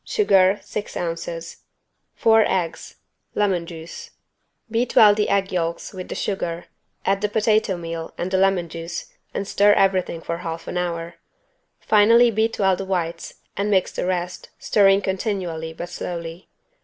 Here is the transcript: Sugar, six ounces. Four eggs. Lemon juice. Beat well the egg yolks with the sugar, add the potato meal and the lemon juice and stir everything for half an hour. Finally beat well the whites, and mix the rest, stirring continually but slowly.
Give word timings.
Sugar, 0.03 0.57
six 0.63 0.97
ounces. 0.97 1.57
Four 2.15 2.43
eggs. 2.47 2.95
Lemon 3.35 3.67
juice. 3.67 4.09
Beat 4.71 4.95
well 4.95 5.13
the 5.13 5.29
egg 5.29 5.51
yolks 5.51 5.93
with 5.93 6.07
the 6.09 6.15
sugar, 6.15 6.65
add 7.05 7.21
the 7.21 7.29
potato 7.29 7.77
meal 7.77 8.11
and 8.17 8.31
the 8.31 8.39
lemon 8.39 8.67
juice 8.67 9.13
and 9.31 9.47
stir 9.47 9.73
everything 9.73 10.19
for 10.23 10.37
half 10.39 10.67
an 10.67 10.79
hour. 10.79 11.17
Finally 11.79 12.31
beat 12.31 12.57
well 12.57 12.75
the 12.75 12.83
whites, 12.83 13.35
and 13.55 13.69
mix 13.69 13.91
the 13.91 14.07
rest, 14.07 14.49
stirring 14.57 15.01
continually 15.03 15.71
but 15.71 15.89
slowly. 15.89 16.49